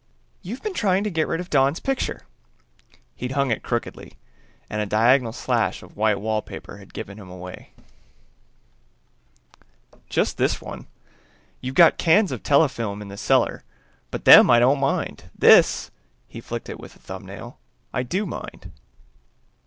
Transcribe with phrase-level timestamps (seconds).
[0.41, 2.23] "You've been trying to get rid of Don's picture!"
[3.13, 4.13] He'd hung it crookedly,
[4.67, 7.73] and a diagonal slash of white wallpaper had given him away.
[10.09, 10.87] "Just this one.
[11.59, 13.63] You've got cans of telefilm in the cellar,
[14.09, 15.29] but them I don't mind.
[15.37, 15.91] This,"
[16.27, 17.59] he flicked it with a thumbnail,
[17.93, 18.71] "I do mind."